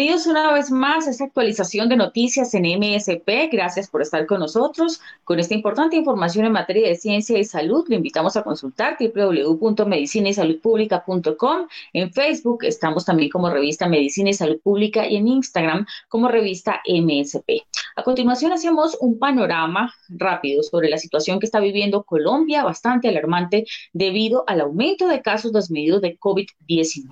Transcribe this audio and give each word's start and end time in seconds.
Bienvenidos 0.00 0.28
una 0.28 0.50
vez 0.54 0.70
más 0.70 1.06
a 1.06 1.10
esta 1.10 1.24
actualización 1.24 1.90
de 1.90 1.96
noticias 1.96 2.54
en 2.54 2.62
MSP. 2.62 3.50
Gracias 3.52 3.90
por 3.90 4.00
estar 4.00 4.24
con 4.24 4.40
nosotros. 4.40 4.98
Con 5.24 5.38
esta 5.38 5.52
importante 5.52 5.94
información 5.94 6.46
en 6.46 6.52
materia 6.52 6.88
de 6.88 6.94
ciencia 6.94 7.38
y 7.38 7.44
salud, 7.44 7.84
le 7.86 7.96
invitamos 7.96 8.34
a 8.34 8.42
consultar 8.42 8.96
www.medicinaysaludpublica.com. 8.98 11.66
En 11.92 12.10
Facebook 12.14 12.64
estamos 12.64 13.04
también 13.04 13.28
como 13.28 13.50
revista 13.50 13.90
Medicina 13.90 14.30
y 14.30 14.32
Salud 14.32 14.58
Pública 14.62 15.06
y 15.06 15.16
en 15.16 15.28
Instagram 15.28 15.84
como 16.08 16.28
revista 16.28 16.80
MSP. 16.88 17.66
A 17.96 18.02
continuación 18.02 18.52
hacemos 18.52 18.96
un 19.02 19.18
panorama 19.18 19.92
rápido 20.08 20.62
sobre 20.62 20.88
la 20.88 20.96
situación 20.96 21.40
que 21.40 21.44
está 21.44 21.60
viviendo 21.60 22.04
Colombia, 22.04 22.64
bastante 22.64 23.08
alarmante 23.08 23.66
debido 23.92 24.44
al 24.46 24.62
aumento 24.62 25.08
de 25.08 25.20
casos 25.20 25.52
desmedidos 25.52 26.00
de 26.00 26.18
COVID-19. 26.18 27.06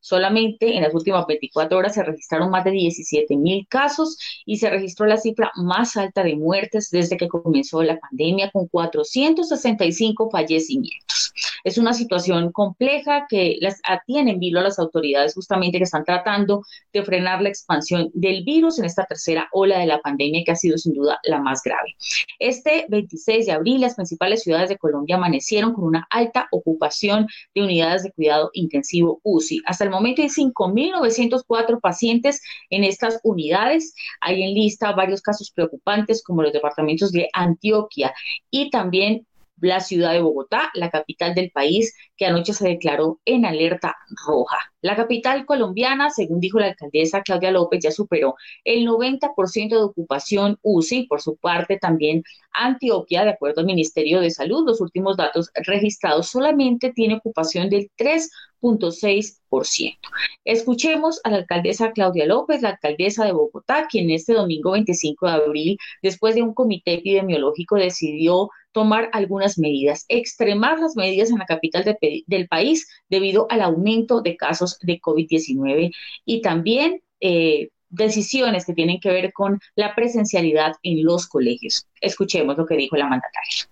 Solamente 0.00 0.76
en 0.76 0.82
las 0.82 0.92
últimas 0.92 1.26
24 1.26 1.78
horas 1.78 1.94
se 1.94 2.02
registraron 2.02 2.33
más 2.50 2.64
de 2.64 2.72
17 2.72 3.36
mil 3.36 3.66
casos 3.68 4.18
y 4.44 4.58
se 4.58 4.70
registró 4.70 5.06
la 5.06 5.16
cifra 5.16 5.50
más 5.56 5.96
alta 5.96 6.22
de 6.22 6.36
muertes 6.36 6.90
desde 6.90 7.16
que 7.16 7.28
comenzó 7.28 7.82
la 7.82 7.98
pandemia 7.98 8.50
con 8.50 8.68
465 8.68 10.30
fallecimientos. 10.30 11.23
Es 11.64 11.78
una 11.78 11.94
situación 11.94 12.52
compleja 12.52 13.26
que 13.28 13.56
las 13.60 13.80
tiene 14.06 14.32
en 14.32 14.38
vilo 14.38 14.60
a 14.60 14.64
las 14.64 14.78
autoridades 14.78 15.34
justamente 15.34 15.78
que 15.78 15.84
están 15.84 16.04
tratando 16.04 16.62
de 16.92 17.02
frenar 17.02 17.40
la 17.40 17.48
expansión 17.48 18.10
del 18.12 18.44
virus 18.44 18.78
en 18.78 18.84
esta 18.84 19.04
tercera 19.04 19.48
ola 19.52 19.78
de 19.78 19.86
la 19.86 20.00
pandemia 20.00 20.42
que 20.44 20.52
ha 20.52 20.56
sido 20.56 20.76
sin 20.76 20.92
duda 20.92 21.18
la 21.24 21.40
más 21.40 21.62
grave. 21.64 21.96
Este 22.38 22.86
26 22.88 23.46
de 23.46 23.52
abril 23.52 23.80
las 23.80 23.94
principales 23.94 24.42
ciudades 24.42 24.68
de 24.68 24.78
Colombia 24.78 25.16
amanecieron 25.16 25.72
con 25.72 25.84
una 25.84 26.06
alta 26.10 26.48
ocupación 26.50 27.26
de 27.54 27.62
unidades 27.62 28.02
de 28.02 28.12
cuidado 28.12 28.50
intensivo 28.52 29.20
UCI. 29.22 29.62
Hasta 29.66 29.84
el 29.84 29.90
momento 29.90 30.22
hay 30.22 30.28
5.904 30.28 31.80
pacientes 31.80 32.42
en 32.70 32.84
estas 32.84 33.20
unidades. 33.22 33.94
Hay 34.20 34.42
en 34.42 34.54
lista 34.54 34.92
varios 34.92 35.22
casos 35.22 35.50
preocupantes 35.50 36.22
como 36.22 36.42
los 36.42 36.52
departamentos 36.52 37.10
de 37.10 37.28
Antioquia 37.32 38.12
y 38.50 38.70
también 38.70 39.26
la 39.64 39.80
ciudad 39.80 40.12
de 40.12 40.20
Bogotá, 40.20 40.70
la 40.74 40.90
capital 40.90 41.34
del 41.34 41.50
país, 41.50 41.94
que 42.16 42.26
anoche 42.26 42.52
se 42.52 42.68
declaró 42.68 43.20
en 43.24 43.44
alerta 43.44 43.96
roja. 44.26 44.58
La 44.80 44.96
capital 44.96 45.46
colombiana, 45.46 46.10
según 46.10 46.40
dijo 46.40 46.60
la 46.60 46.66
alcaldesa 46.66 47.22
Claudia 47.22 47.50
López, 47.50 47.82
ya 47.82 47.90
superó 47.90 48.36
el 48.64 48.86
90% 48.86 49.70
de 49.70 49.82
ocupación 49.82 50.58
UCI. 50.62 51.06
Por 51.06 51.22
su 51.22 51.36
parte, 51.36 51.78
también 51.78 52.22
Antioquia, 52.52 53.24
de 53.24 53.30
acuerdo 53.30 53.60
al 53.60 53.66
Ministerio 53.66 54.20
de 54.20 54.30
Salud, 54.30 54.66
los 54.66 54.80
últimos 54.80 55.16
datos 55.16 55.50
registrados 55.54 56.28
solamente 56.28 56.92
tiene 56.92 57.16
ocupación 57.16 57.70
del 57.70 57.90
3.6%. 57.96 59.98
Escuchemos 60.44 61.20
a 61.24 61.30
la 61.30 61.38
alcaldesa 61.38 61.92
Claudia 61.92 62.26
López, 62.26 62.60
la 62.60 62.70
alcaldesa 62.70 63.24
de 63.24 63.32
Bogotá, 63.32 63.86
quien 63.90 64.10
este 64.10 64.34
domingo 64.34 64.72
25 64.72 65.26
de 65.26 65.32
abril, 65.32 65.78
después 66.02 66.34
de 66.34 66.42
un 66.42 66.52
comité 66.52 66.94
epidemiológico, 66.94 67.76
decidió 67.76 68.50
tomar 68.74 69.08
algunas 69.12 69.56
medidas, 69.56 70.04
extremar 70.08 70.80
las 70.80 70.96
medidas 70.96 71.30
en 71.30 71.38
la 71.38 71.46
capital 71.46 71.84
del 72.26 72.48
país 72.48 72.86
debido 73.08 73.46
al 73.48 73.62
aumento 73.62 74.20
de 74.20 74.36
casos 74.36 74.78
de 74.82 75.00
COVID-19 75.00 75.92
y 76.24 76.42
también 76.42 77.00
eh, 77.20 77.68
decisiones 77.88 78.66
que 78.66 78.74
tienen 78.74 78.98
que 78.98 79.12
ver 79.12 79.32
con 79.32 79.60
la 79.76 79.94
presencialidad 79.94 80.74
en 80.82 81.04
los 81.04 81.28
colegios. 81.28 81.86
Escuchemos 82.00 82.58
lo 82.58 82.66
que 82.66 82.76
dijo 82.76 82.96
la 82.96 83.04
mandataria. 83.06 83.68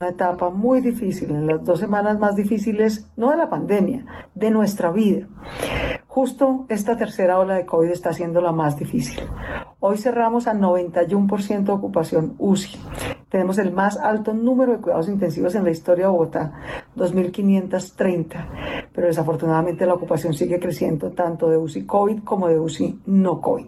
Una 0.00 0.10
etapa 0.10 0.48
muy 0.48 0.80
difícil, 0.80 1.30
en 1.30 1.46
las 1.46 1.62
dos 1.62 1.78
semanas 1.78 2.18
más 2.18 2.34
difíciles, 2.34 3.06
no 3.16 3.30
de 3.30 3.36
la 3.36 3.50
pandemia, 3.50 4.04
de 4.34 4.50
nuestra 4.50 4.90
vida. 4.90 5.26
Justo 6.06 6.64
esta 6.70 6.96
tercera 6.96 7.38
ola 7.38 7.54
de 7.54 7.66
COVID 7.66 7.90
está 7.90 8.14
siendo 8.14 8.40
la 8.40 8.52
más 8.52 8.78
difícil. 8.78 9.20
Hoy 9.80 9.98
cerramos 9.98 10.46
a 10.46 10.54
91% 10.54 11.64
de 11.64 11.72
ocupación 11.72 12.34
UCI. 12.38 12.78
Tenemos 13.28 13.58
el 13.58 13.72
más 13.72 13.96
alto 13.96 14.34
número 14.34 14.72
de 14.72 14.78
cuidados 14.78 15.08
intensivos 15.08 15.54
en 15.56 15.64
la 15.64 15.70
historia 15.70 16.04
de 16.04 16.12
Bogotá, 16.12 16.52
2.530. 16.96 18.88
Pero 18.94 19.08
desafortunadamente 19.08 19.84
la 19.84 19.94
ocupación 19.94 20.32
sigue 20.32 20.60
creciendo 20.60 21.10
tanto 21.10 21.50
de 21.50 21.56
UCI 21.56 21.86
COVID 21.86 22.22
como 22.22 22.48
de 22.48 22.58
UCI 22.58 23.00
no 23.06 23.40
COVID. 23.40 23.66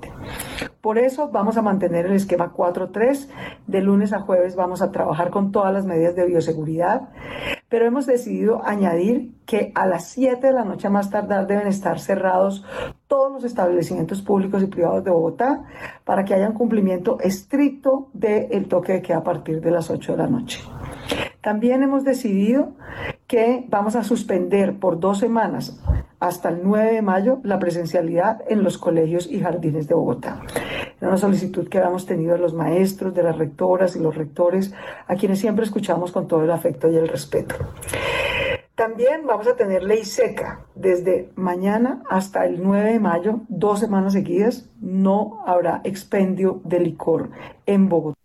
Por 0.81 0.99
eso 0.99 1.29
vamos 1.31 1.57
a 1.57 1.63
mantener 1.63 2.07
el 2.07 2.13
esquema 2.13 2.53
4.3. 2.55 3.29
De 3.67 3.81
lunes 3.81 4.13
a 4.13 4.21
jueves 4.21 4.55
vamos 4.55 4.81
a 4.81 4.93
trabajar 4.93 5.31
con 5.31 5.51
todas 5.51 5.73
las 5.73 5.85
medidas 5.85 6.15
de 6.15 6.27
bioseguridad 6.27 7.09
pero 7.69 7.87
hemos 7.87 8.07
decidido 8.07 8.63
añadir 8.65 9.33
que 9.45 9.73
a 9.75 9.87
las 9.87 10.09
7 10.09 10.47
de 10.47 10.53
la 10.53 10.65
noche 10.65 10.89
más 10.89 11.11
tardar 11.11 11.47
deben 11.47 11.67
estar 11.67 12.01
cerrados 12.01 12.65
todos 13.07 13.33
los 13.33 13.45
establecimientos 13.45 14.23
públicos 14.23 14.63
y 14.63 14.67
privados 14.67 15.05
de 15.05 15.11
Bogotá 15.11 15.65
para 16.05 16.25
que 16.25 16.35
haya 16.35 16.49
un 16.49 16.55
cumplimiento 16.55 17.19
estricto 17.21 18.09
del 18.13 18.69
toque 18.69 18.95
de 18.95 19.03
queda 19.03 19.19
a 19.19 19.25
partir 19.25 19.61
de 19.61 19.71
las 19.71 19.91
8 19.91 20.13
de 20.13 20.19
la 20.19 20.29
noche. 20.29 20.61
También 21.41 21.83
hemos 21.83 22.05
decidido 22.05 22.73
que 23.27 23.65
vamos 23.69 23.97
a 23.97 24.05
suspender 24.05 24.79
por 24.79 24.99
dos 24.99 25.19
semanas 25.19 25.81
hasta 26.21 26.49
el 26.49 26.61
9 26.63 26.93
de 26.93 27.03
mayo 27.03 27.41
la 27.43 27.59
presencialidad 27.59 28.43
en 28.49 28.63
los 28.63 28.77
colegios 28.77 29.31
y 29.31 29.41
jardines 29.41 29.87
de 29.89 29.95
Bogotá. 29.95 30.41
Era 31.01 31.09
una 31.11 31.19
solicitud 31.19 31.69
que 31.69 31.79
habíamos 31.79 32.07
tenido 32.07 32.33
de 32.33 32.41
los 32.41 32.55
maestros, 32.55 33.15
de 33.15 33.23
las 33.23 33.39
rectoras 33.39 33.95
y 33.95 34.01
los 34.01 34.17
rectores, 34.17 34.75
a 35.07 35.15
quienes 35.15 35.39
siempre 35.39 35.65
escuchamos 35.65 36.11
con 36.11 36.27
todo 36.27 36.43
el 36.43 36.51
afecto 36.51 36.91
y 36.91 36.97
el 36.97 37.09
respeto. 37.09 37.55
También 38.75 39.27
vamos 39.27 39.47
a 39.49 39.57
tener 39.57 39.83
ley 39.83 40.05
seca. 40.05 40.65
Desde 40.75 41.31
mañana 41.35 42.03
hasta 42.09 42.47
el 42.47 42.63
9 42.63 42.93
de 42.93 43.01
mayo, 43.01 43.41
dos 43.49 43.81
semanas 43.81 44.13
seguidas, 44.13 44.71
no 44.81 45.43
habrá 45.47 45.81
expendio 45.85 46.61
de 46.65 46.81
licor 46.81 47.31
en 47.67 47.89
Bogotá. 47.89 48.18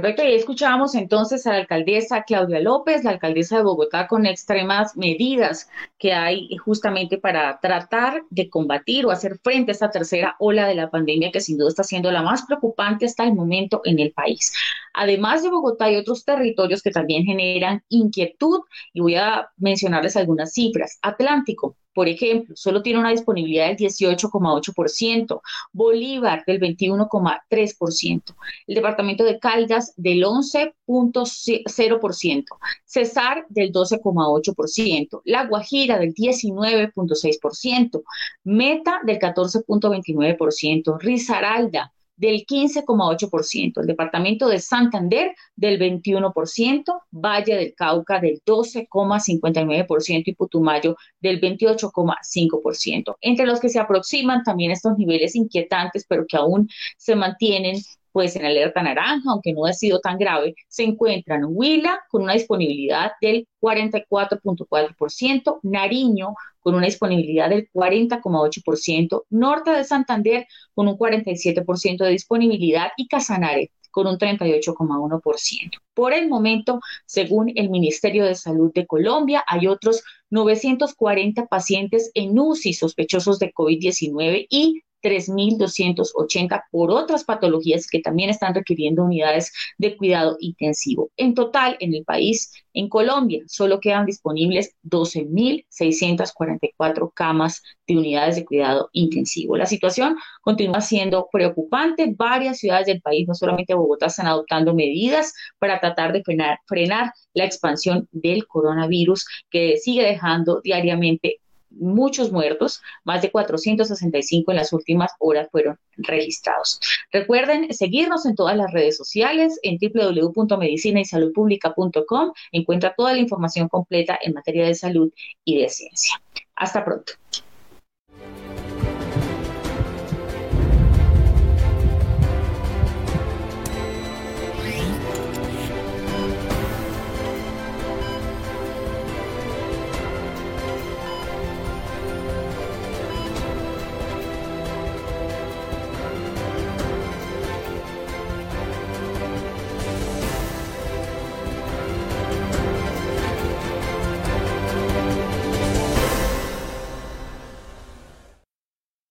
Perfecto, 0.00 0.24
y 0.24 0.32
escuchábamos 0.32 0.94
entonces 0.94 1.46
a 1.46 1.52
la 1.52 1.58
alcaldesa 1.58 2.22
Claudia 2.22 2.58
López, 2.58 3.04
la 3.04 3.10
alcaldesa 3.10 3.58
de 3.58 3.64
Bogotá, 3.64 4.08
con 4.08 4.24
extremas 4.24 4.96
medidas 4.96 5.68
que 5.98 6.14
hay 6.14 6.56
justamente 6.56 7.18
para 7.18 7.60
tratar 7.60 8.22
de 8.30 8.48
combatir 8.48 9.04
o 9.04 9.10
hacer 9.10 9.38
frente 9.42 9.72
a 9.72 9.74
esta 9.74 9.90
tercera 9.90 10.36
ola 10.38 10.66
de 10.66 10.74
la 10.74 10.88
pandemia 10.88 11.30
que 11.30 11.42
sin 11.42 11.58
duda 11.58 11.68
está 11.68 11.82
siendo 11.82 12.10
la 12.10 12.22
más 12.22 12.46
preocupante 12.46 13.04
hasta 13.04 13.24
el 13.24 13.34
momento 13.34 13.82
en 13.84 13.98
el 13.98 14.12
país. 14.12 14.54
Además 14.94 15.42
de 15.42 15.50
Bogotá 15.50 15.84
hay 15.84 15.96
otros 15.96 16.24
territorios 16.24 16.80
que 16.80 16.92
también 16.92 17.24
generan 17.24 17.84
inquietud 17.90 18.60
y 18.94 19.00
voy 19.00 19.16
a 19.16 19.50
mencionarles 19.58 20.16
algunas 20.16 20.54
cifras. 20.54 20.98
Atlántico, 21.02 21.76
por 21.92 22.08
ejemplo, 22.08 22.54
solo 22.56 22.80
tiene 22.82 23.00
una 23.00 23.10
disponibilidad 23.10 23.66
del 23.68 23.76
18,8%, 23.76 25.42
Bolívar 25.72 26.44
del 26.46 26.60
21,3%, 26.60 28.34
el 28.66 28.74
departamento 28.74 29.24
de 29.24 29.38
Caldas 29.38 29.92
del 29.96 30.22
11,0%, 30.22 32.44
Cesar 32.84 33.46
del 33.48 33.72
12,8%, 33.72 35.22
La 35.24 35.46
Guajira 35.46 35.98
del 35.98 36.14
19,6%, 36.14 38.02
Meta 38.44 39.00
del 39.04 39.18
14,29%, 39.18 40.98
Risaralda 41.00 41.92
del 42.20 42.44
15,8%, 42.44 43.80
el 43.80 43.86
departamento 43.86 44.46
de 44.46 44.58
Santander 44.58 45.34
del 45.56 45.80
21%, 45.80 47.02
Valle 47.10 47.56
del 47.56 47.74
Cauca 47.74 48.20
del 48.20 48.42
12,59% 48.44 50.22
y 50.26 50.34
Putumayo 50.34 50.96
del 51.18 51.40
28,5%. 51.40 53.16
Entre 53.22 53.46
los 53.46 53.58
que 53.58 53.70
se 53.70 53.80
aproximan 53.80 54.42
también 54.44 54.70
estos 54.70 54.98
niveles 54.98 55.34
inquietantes, 55.34 56.04
pero 56.06 56.26
que 56.26 56.36
aún 56.36 56.68
se 56.98 57.16
mantienen 57.16 57.76
pues 58.12 58.36
en 58.36 58.44
alerta 58.44 58.82
naranja, 58.82 59.30
aunque 59.30 59.52
no 59.52 59.66
ha 59.66 59.72
sido 59.72 60.00
tan 60.00 60.18
grave, 60.18 60.54
se 60.68 60.84
encuentran 60.84 61.44
Huila 61.46 62.00
con 62.08 62.22
una 62.22 62.34
disponibilidad 62.34 63.12
del 63.20 63.46
44.4%, 63.60 65.60
Nariño 65.62 66.34
con 66.60 66.74
una 66.74 66.86
disponibilidad 66.86 67.48
del 67.48 67.68
40,8%, 67.72 69.24
Norte 69.30 69.70
de 69.70 69.84
Santander 69.84 70.46
con 70.74 70.88
un 70.88 70.96
47% 70.96 72.04
de 72.04 72.10
disponibilidad 72.10 72.88
y 72.96 73.08
Casanare 73.08 73.70
con 73.90 74.06
un 74.06 74.18
38,1%. 74.18 75.78
Por 75.94 76.12
el 76.12 76.28
momento, 76.28 76.80
según 77.06 77.52
el 77.56 77.70
Ministerio 77.70 78.24
de 78.24 78.34
Salud 78.34 78.72
de 78.72 78.86
Colombia, 78.86 79.44
hay 79.46 79.66
otros 79.66 80.02
940 80.30 81.46
pacientes 81.46 82.10
en 82.14 82.38
UCI 82.38 82.72
sospechosos 82.72 83.38
de 83.38 83.52
COVID-19 83.52 84.46
y 84.48 84.82
3.280 85.02 86.64
por 86.70 86.90
otras 86.90 87.24
patologías 87.24 87.86
que 87.86 88.00
también 88.00 88.30
están 88.30 88.54
requiriendo 88.54 89.04
unidades 89.04 89.52
de 89.78 89.96
cuidado 89.96 90.36
intensivo. 90.40 91.10
En 91.16 91.34
total, 91.34 91.76
en 91.80 91.94
el 91.94 92.04
país, 92.04 92.52
en 92.72 92.88
Colombia, 92.88 93.42
solo 93.46 93.80
quedan 93.80 94.06
disponibles 94.06 94.76
12.644 94.84 97.12
camas 97.12 97.62
de 97.86 97.98
unidades 97.98 98.36
de 98.36 98.44
cuidado 98.44 98.88
intensivo. 98.92 99.56
La 99.56 99.66
situación 99.66 100.16
continúa 100.42 100.80
siendo 100.80 101.28
preocupante. 101.32 102.14
Varias 102.16 102.58
ciudades 102.58 102.86
del 102.86 103.00
país, 103.00 103.26
no 103.26 103.34
solamente 103.34 103.74
Bogotá, 103.74 104.06
están 104.06 104.28
adoptando 104.28 104.72
medidas 104.74 105.34
para 105.58 105.80
tratar 105.80 106.12
de 106.12 106.22
frenar, 106.22 106.60
frenar 106.66 107.12
la 107.34 107.44
expansión 107.44 108.08
del 108.12 108.46
coronavirus 108.46 109.26
que 109.50 109.76
sigue 109.78 110.04
dejando 110.04 110.60
diariamente 110.62 111.40
muchos 111.70 112.32
muertos, 112.32 112.82
más 113.04 113.22
de 113.22 113.30
465 113.30 114.50
en 114.50 114.56
las 114.56 114.72
últimas 114.72 115.12
horas 115.18 115.46
fueron 115.50 115.78
registrados. 115.96 116.80
Recuerden 117.12 117.72
seguirnos 117.72 118.26
en 118.26 118.34
todas 118.34 118.56
las 118.56 118.72
redes 118.72 118.96
sociales, 118.96 119.60
en 119.62 119.78
www.medicinaysaludpublica.com, 119.80 122.32
encuentra 122.52 122.94
toda 122.96 123.12
la 123.12 123.18
información 123.18 123.68
completa 123.68 124.18
en 124.22 124.32
materia 124.34 124.66
de 124.66 124.74
salud 124.74 125.12
y 125.44 125.60
de 125.60 125.68
ciencia. 125.68 126.20
Hasta 126.56 126.84
pronto. 126.84 127.12